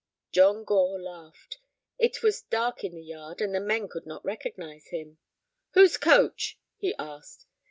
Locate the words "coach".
5.97-6.57